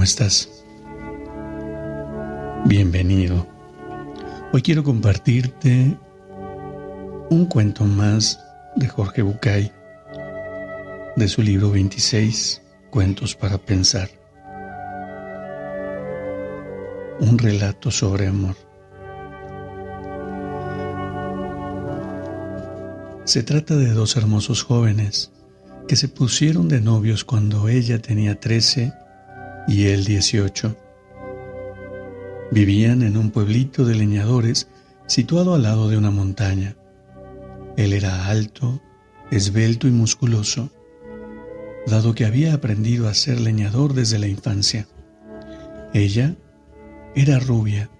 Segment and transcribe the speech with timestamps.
[0.00, 0.48] ¿Cómo estás?
[2.64, 3.46] Bienvenido.
[4.50, 5.94] Hoy quiero compartirte
[7.28, 8.42] un cuento más
[8.76, 9.70] de Jorge Bucay,
[11.16, 14.08] de su libro 26, Cuentos para Pensar.
[17.20, 18.56] Un relato sobre amor.
[23.24, 25.30] Se trata de dos hermosos jóvenes
[25.86, 28.94] que se pusieron de novios cuando ella tenía 13
[29.66, 30.76] y él 18.
[32.50, 34.68] Vivían en un pueblito de leñadores
[35.06, 36.76] situado al lado de una montaña.
[37.76, 38.80] Él era alto,
[39.30, 40.70] esbelto y musculoso,
[41.86, 44.86] dado que había aprendido a ser leñador desde la infancia.
[45.94, 46.36] Ella
[47.14, 47.90] era rubia,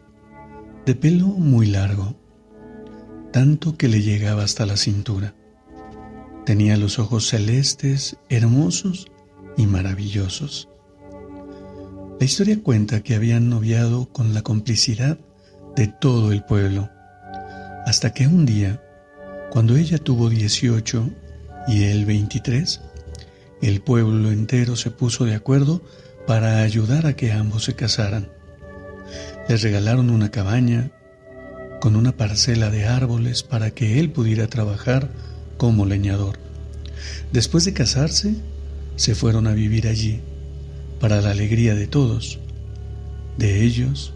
[0.86, 2.16] de pelo muy largo,
[3.32, 5.34] tanto que le llegaba hasta la cintura.
[6.46, 9.06] Tenía los ojos celestes, hermosos
[9.56, 10.68] y maravillosos.
[12.20, 15.16] La historia cuenta que habían noviado con la complicidad
[15.74, 16.90] de todo el pueblo,
[17.86, 18.82] hasta que un día,
[19.50, 21.08] cuando ella tuvo 18
[21.68, 22.82] y él 23,
[23.62, 25.80] el pueblo entero se puso de acuerdo
[26.26, 28.28] para ayudar a que ambos se casaran.
[29.48, 30.90] Les regalaron una cabaña
[31.80, 35.10] con una parcela de árboles para que él pudiera trabajar
[35.56, 36.38] como leñador.
[37.32, 38.34] Después de casarse,
[38.96, 40.20] se fueron a vivir allí
[41.00, 42.38] para la alegría de todos,
[43.38, 44.12] de ellos,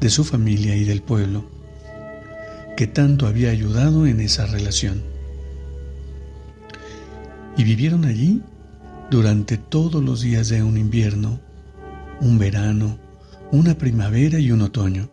[0.00, 1.48] de su familia y del pueblo,
[2.76, 5.02] que tanto había ayudado en esa relación.
[7.56, 8.40] Y vivieron allí
[9.10, 11.38] durante todos los días de un invierno,
[12.22, 12.98] un verano,
[13.52, 15.10] una primavera y un otoño,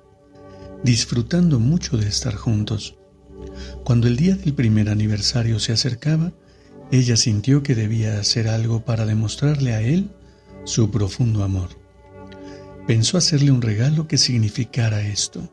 [0.83, 2.95] disfrutando mucho de estar juntos.
[3.83, 6.31] Cuando el día del primer aniversario se acercaba,
[6.91, 10.09] ella sintió que debía hacer algo para demostrarle a él
[10.63, 11.69] su profundo amor.
[12.87, 15.49] Pensó hacerle un regalo que significara esto.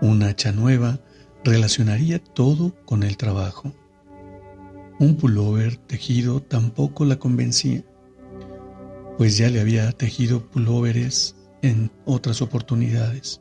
[0.00, 1.00] Una hacha nueva
[1.44, 3.72] relacionaría todo con el trabajo.
[4.98, 7.84] Un pullover tejido tampoco la convencía,
[9.16, 13.40] pues ya le había tejido pullovers en otras oportunidades.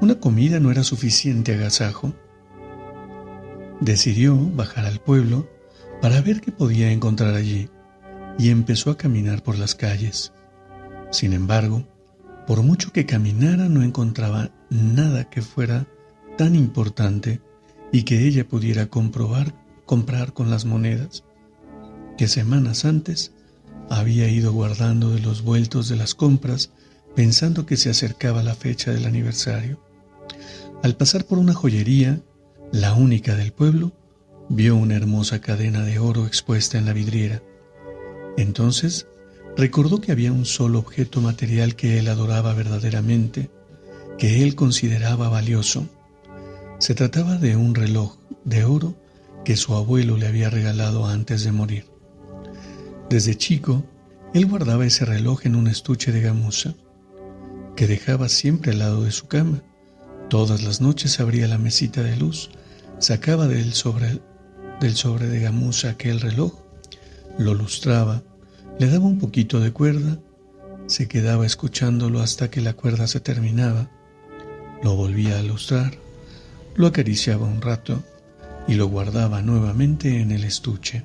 [0.00, 2.14] Una comida no era suficiente agasajo.
[3.80, 5.48] Decidió bajar al pueblo
[6.00, 7.68] para ver qué podía encontrar allí
[8.40, 10.32] y empezó a caminar por las calles.
[11.10, 11.86] Sin embargo,
[12.46, 15.86] por mucho que caminara no encontraba nada que fuera
[16.38, 17.42] tan importante
[17.92, 21.22] y que ella pudiera comprobar, comprar con las monedas
[22.16, 23.34] que semanas antes
[23.90, 26.70] había ido guardando de los vueltos de las compras
[27.14, 29.84] pensando que se acercaba la fecha del aniversario.
[30.82, 32.22] Al pasar por una joyería,
[32.72, 33.92] la única del pueblo,
[34.48, 37.42] vio una hermosa cadena de oro expuesta en la vidriera.
[38.36, 39.06] Entonces
[39.56, 43.50] recordó que había un solo objeto material que él adoraba verdaderamente,
[44.18, 45.86] que él consideraba valioso.
[46.78, 48.94] Se trataba de un reloj de oro
[49.44, 51.86] que su abuelo le había regalado antes de morir.
[53.08, 53.84] Desde chico,
[54.34, 56.74] él guardaba ese reloj en un estuche de gamuza,
[57.76, 59.62] que dejaba siempre al lado de su cama.
[60.28, 62.50] Todas las noches abría la mesita de luz,
[62.98, 64.20] sacaba del sobre,
[64.80, 66.69] del sobre de gamuza aquel reloj
[67.38, 68.22] lo lustraba,
[68.78, 70.18] le daba un poquito de cuerda,
[70.86, 73.90] se quedaba escuchándolo hasta que la cuerda se terminaba,
[74.82, 75.94] lo volvía a lustrar,
[76.74, 78.02] lo acariciaba un rato
[78.66, 81.04] y lo guardaba nuevamente en el estuche.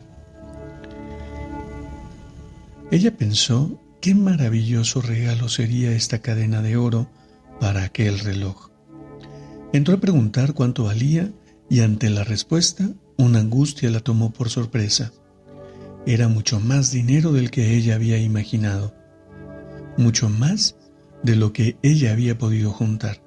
[2.92, 7.10] Ella pensó qué maravilloso regalo sería esta cadena de oro
[7.60, 8.70] para aquel reloj.
[9.74, 11.32] Entró a preguntar cuánto valía
[11.70, 15.12] y ante la respuesta una angustia la tomó por sorpresa.
[16.08, 18.94] Era mucho más dinero del que ella había imaginado,
[19.98, 20.76] mucho más
[21.24, 23.24] de lo que ella había podido juntar.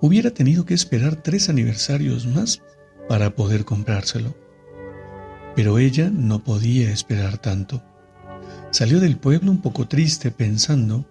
[0.00, 2.60] Hubiera tenido que esperar tres aniversarios más
[3.08, 4.36] para poder comprárselo.
[5.54, 7.82] Pero ella no podía esperar tanto.
[8.72, 11.06] Salió del pueblo un poco triste pensando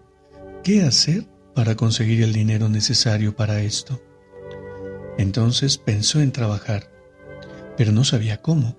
[0.63, 1.25] qué hacer
[1.55, 4.01] para conseguir el dinero necesario para esto.
[5.17, 6.91] Entonces pensó en trabajar,
[7.77, 8.77] pero no sabía cómo,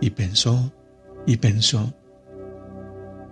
[0.00, 0.72] y pensó
[1.26, 1.94] y pensó,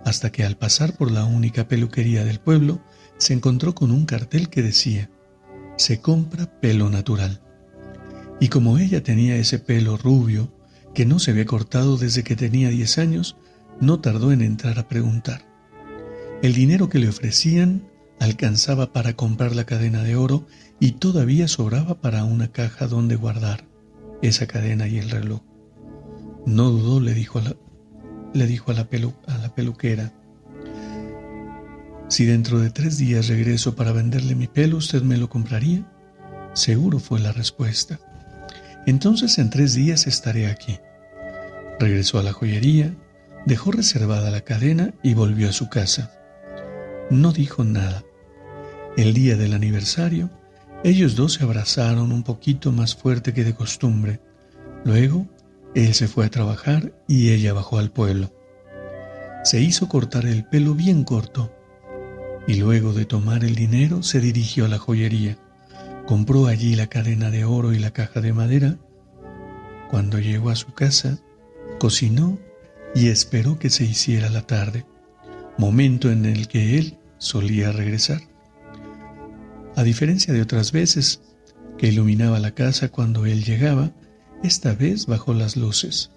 [0.05, 2.81] hasta que al pasar por la única peluquería del pueblo,
[3.17, 5.09] se encontró con un cartel que decía,
[5.77, 7.41] se compra pelo natural.
[8.39, 10.53] Y como ella tenía ese pelo rubio,
[10.93, 13.37] que no se había cortado desde que tenía 10 años,
[13.79, 15.45] no tardó en entrar a preguntar.
[16.41, 17.87] El dinero que le ofrecían
[18.19, 20.45] alcanzaba para comprar la cadena de oro
[20.79, 23.67] y todavía sobraba para una caja donde guardar
[24.21, 25.41] esa cadena y el reloj.
[26.45, 27.55] No dudó, le dijo a la,
[28.33, 28.87] le dijo a la,
[29.27, 30.11] a la peluquera.
[32.07, 35.83] Si dentro de tres días regreso para venderle mi pelo, ¿usted me lo compraría?
[36.53, 37.99] Seguro fue la respuesta.
[38.85, 40.79] Entonces en tres días estaré aquí.
[41.79, 42.95] Regresó a la joyería,
[43.45, 46.11] dejó reservada la cadena y volvió a su casa.
[47.09, 48.03] No dijo nada.
[48.95, 50.29] El día del aniversario,
[50.83, 54.19] ellos dos se abrazaron un poquito más fuerte que de costumbre.
[54.85, 55.27] Luego,
[55.75, 58.31] él se fue a trabajar y ella bajó al pueblo.
[59.43, 61.51] Se hizo cortar el pelo bien corto
[62.47, 65.37] y luego de tomar el dinero se dirigió a la joyería.
[66.05, 68.77] Compró allí la cadena de oro y la caja de madera.
[69.89, 71.19] Cuando llegó a su casa,
[71.79, 72.39] cocinó
[72.93, 74.85] y esperó que se hiciera la tarde,
[75.57, 78.21] momento en el que él solía regresar.
[79.75, 81.21] A diferencia de otras veces
[81.77, 83.91] que iluminaba la casa cuando él llegaba,
[84.43, 86.11] esta vez bajó las luces,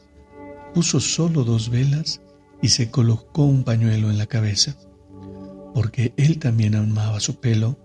[0.74, 2.20] puso solo dos velas
[2.60, 4.76] y se colocó un pañuelo en la cabeza,
[5.74, 7.78] porque él también amaba su pelo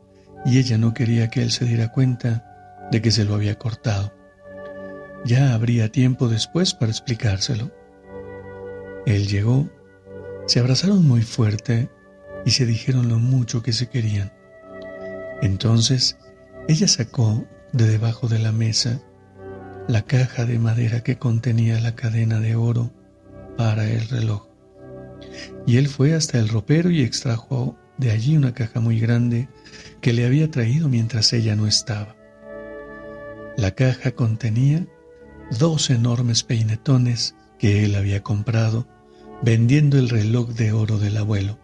[0.45, 4.13] y ella no quería que él se diera cuenta de que se lo había cortado.
[5.23, 7.71] Ya habría tiempo después para explicárselo.
[9.05, 9.69] Él llegó,
[10.47, 11.89] se abrazaron muy fuerte
[12.45, 14.33] y se dijeron lo mucho que se querían.
[15.43, 16.17] Entonces
[16.67, 19.01] ella sacó de debajo de la mesa
[19.91, 22.93] la caja de madera que contenía la cadena de oro
[23.57, 24.47] para el reloj.
[25.67, 29.49] Y él fue hasta el ropero y extrajo de allí una caja muy grande
[29.99, 32.15] que le había traído mientras ella no estaba.
[33.57, 34.87] La caja contenía
[35.59, 38.87] dos enormes peinetones que él había comprado
[39.43, 41.59] vendiendo el reloj de oro del abuelo.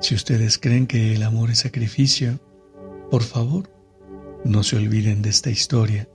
[0.00, 2.38] Si ustedes creen que el amor es sacrificio,
[3.10, 3.72] por favor,
[4.44, 6.08] no se olviden de esta historia.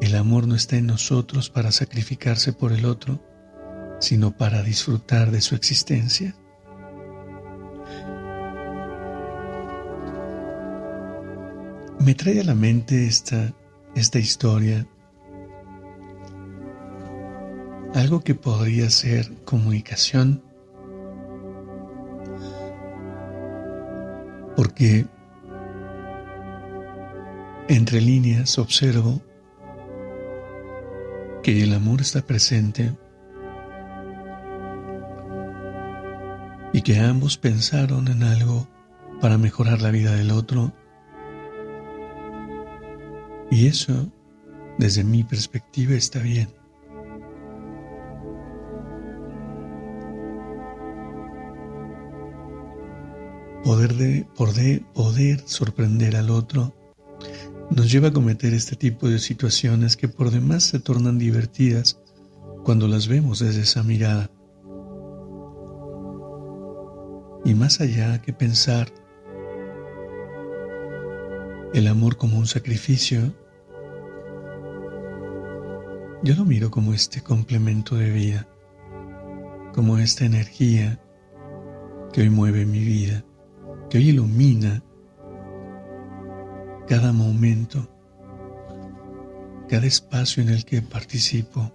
[0.00, 3.20] El amor no está en nosotros para sacrificarse por el otro,
[4.00, 6.34] sino para disfrutar de su existencia.
[12.00, 13.54] Me trae a la mente esta,
[13.94, 14.86] esta historia
[17.94, 20.42] algo que podría ser comunicación,
[24.56, 25.06] porque
[27.68, 29.22] entre líneas observo
[31.44, 32.96] que el amor está presente
[36.72, 38.66] y que ambos pensaron en algo
[39.20, 40.72] para mejorar la vida del otro.
[43.50, 44.10] Y eso,
[44.78, 46.48] desde mi perspectiva, está bien.
[53.62, 56.74] poder, de, poder, poder sorprender al otro
[57.70, 62.00] nos lleva a cometer este tipo de situaciones que por demás se tornan divertidas
[62.64, 64.30] cuando las vemos desde esa mirada.
[67.44, 68.88] Y más allá que pensar
[71.74, 73.34] el amor como un sacrificio,
[76.22, 78.48] yo lo miro como este complemento de vida,
[79.74, 81.00] como esta energía
[82.12, 83.24] que hoy mueve mi vida
[83.94, 84.82] que hoy ilumina
[86.88, 87.88] cada momento,
[89.68, 91.72] cada espacio en el que participo.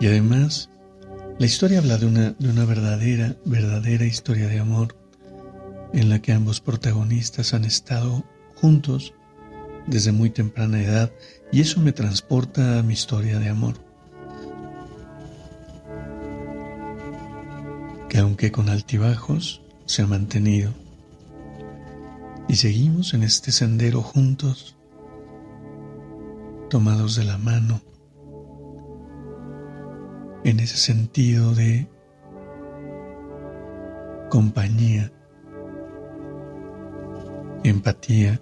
[0.00, 0.70] Y además,
[1.38, 4.96] la historia habla de una, de una verdadera, verdadera historia de amor
[5.92, 8.24] en la que ambos protagonistas han estado
[8.56, 9.14] juntos
[9.86, 11.12] desde muy temprana edad
[11.52, 13.83] y eso me transporta a mi historia de amor.
[18.14, 20.70] Que aunque con altibajos se ha mantenido.
[22.46, 24.76] Y seguimos en este sendero juntos,
[26.70, 27.80] tomados de la mano,
[30.44, 31.88] en ese sentido de
[34.30, 35.10] compañía,
[37.64, 38.40] empatía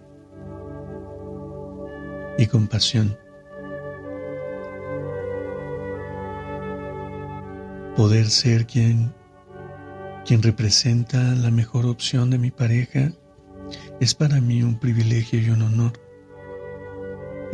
[2.36, 3.16] y compasión.
[7.96, 9.21] Poder ser quien
[10.24, 13.12] quien representa la mejor opción de mi pareja,
[14.00, 15.92] es para mí un privilegio y un honor.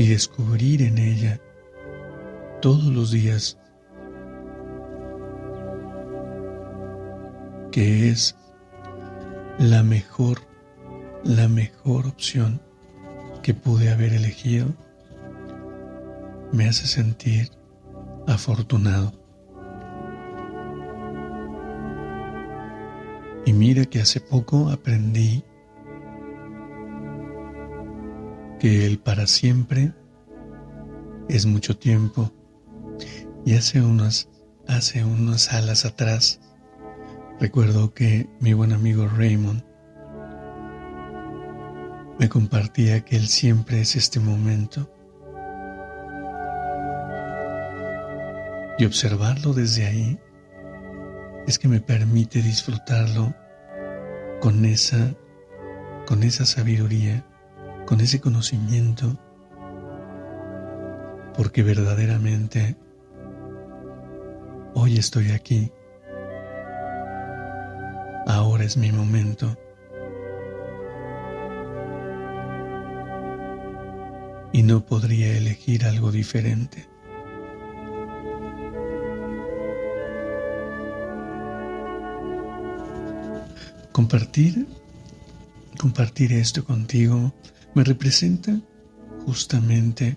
[0.00, 1.40] y descubrir en ella
[2.60, 3.58] todos los días
[7.72, 8.37] que es
[9.58, 10.38] la mejor,
[11.25, 12.60] la mejor opción
[13.42, 14.68] que pude haber elegido,
[16.52, 17.50] me hace sentir
[18.28, 19.17] afortunado.
[23.68, 25.44] Mira que hace poco aprendí
[28.58, 29.92] que el para siempre
[31.28, 32.32] es mucho tiempo.
[33.44, 34.30] Y hace unas,
[34.66, 36.40] hace unas alas atrás
[37.38, 39.62] recuerdo que mi buen amigo Raymond
[42.18, 44.90] me compartía que él siempre es este momento
[48.78, 50.18] y observarlo desde ahí
[51.46, 53.34] es que me permite disfrutarlo
[54.40, 55.14] con esa
[56.07, 57.25] con esa sabiduría
[57.88, 59.18] con ese conocimiento,
[61.35, 62.76] porque verdaderamente
[64.75, 65.73] hoy estoy aquí,
[68.26, 69.57] ahora es mi momento.
[74.52, 76.90] Y no podría elegir algo diferente.
[83.98, 84.64] Compartir,
[85.76, 87.34] compartir esto contigo
[87.74, 88.60] me representa
[89.26, 90.16] justamente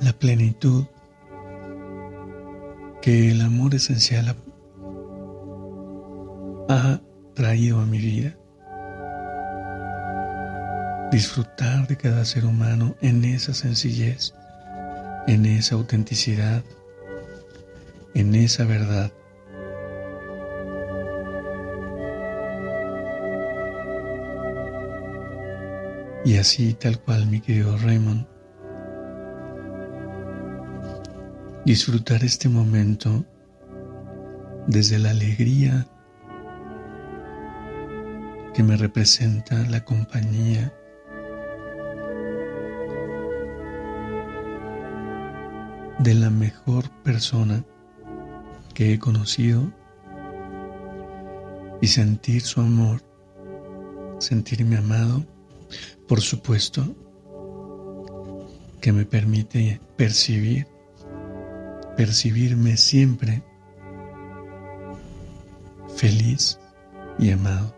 [0.00, 0.86] la plenitud
[3.00, 4.36] que el amor esencial
[6.68, 7.00] ha,
[7.34, 8.36] traído a mi vida.
[11.12, 14.34] Disfrutar de cada ser humano en esa sencillez,
[15.28, 16.64] en esa autenticidad,
[18.14, 19.12] en esa verdad
[26.24, 28.26] Y así tal cual, mi querido Raymond,
[31.64, 33.24] disfrutar este momento
[34.68, 35.86] desde la alegría
[38.54, 40.72] que me representa la compañía
[45.98, 47.64] de la mejor persona
[48.74, 49.72] que he conocido
[51.80, 53.00] y sentir su amor,
[54.18, 55.24] sentirme amado
[56.08, 56.84] por supuesto,
[58.80, 60.66] que me permite percibir,
[61.96, 63.42] percibirme siempre
[65.96, 66.58] feliz
[67.18, 67.74] y amado.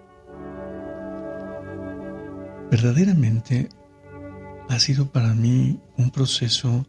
[2.71, 3.69] Verdaderamente
[4.69, 6.87] ha sido para mí un proceso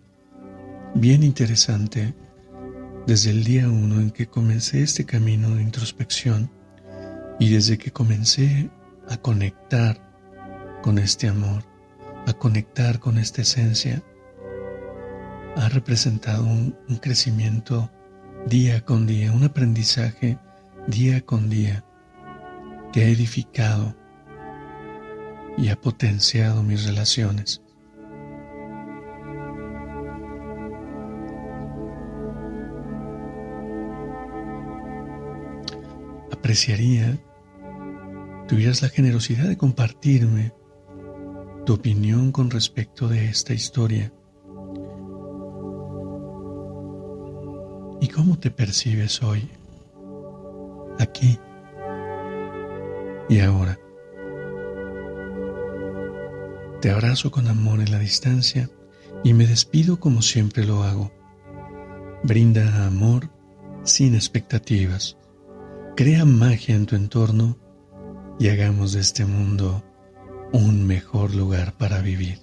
[0.96, 2.16] bien interesante
[3.06, 6.50] desde el día uno en que comencé este camino de introspección
[7.40, 8.70] y desde que comencé
[9.10, 10.05] a conectar
[10.86, 11.64] con este amor,
[12.28, 14.04] a conectar con esta esencia,
[15.56, 17.90] ha representado un, crecimiento
[18.46, 20.38] día con día, un aprendizaje
[20.86, 21.84] día con día
[22.94, 23.96] que ha edificado
[25.58, 27.64] y ha potenciado mis relaciones.
[36.32, 37.18] Apreciaría
[38.48, 40.54] tuvieras la generosidad de compartirme
[41.66, 44.14] tu opinión con respecto de esta historia
[48.00, 49.50] y cómo te percibes hoy,
[51.00, 51.40] aquí
[53.28, 53.80] y ahora.
[56.82, 58.70] Te abrazo con amor en la distancia
[59.24, 61.12] y me despido como siempre lo hago.
[62.22, 63.32] Brinda amor
[63.84, 65.18] sin expectativas.
[65.96, 67.58] Crea magia en tu entorno
[68.38, 69.84] y hagamos de este mundo
[70.56, 72.40] un mejor lugar para vivir.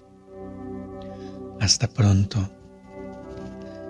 [1.60, 2.50] Hasta pronto.